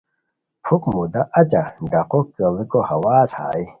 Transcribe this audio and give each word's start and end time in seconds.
پُھک 0.63 0.83
مودا 0.93 1.21
اچہ 1.39 1.63
ڈقو 1.91 2.19
کیڑیکو 2.35 2.79
ہواز 2.89 3.29
ہائے 3.37 3.63